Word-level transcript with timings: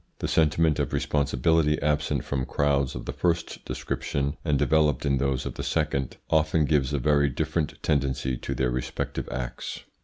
The 0.17 0.27
sentiment 0.27 0.79
of 0.79 0.93
responsibility 0.93 1.79
absent 1.79 2.23
from 2.25 2.47
crowds 2.47 2.95
of 2.95 3.05
the 3.05 3.13
first 3.13 3.63
description 3.65 4.35
and 4.43 4.57
developed 4.57 5.05
in 5.05 5.19
those 5.19 5.45
of 5.45 5.53
the 5.53 5.63
second 5.63 6.17
often 6.31 6.65
gives 6.65 6.91
a 6.91 6.97
very 6.97 7.29
different 7.29 7.75
tendency 7.83 8.35
to 8.35 8.55
their 8.55 8.71
respective 8.71 9.29
acts. 9.29 9.81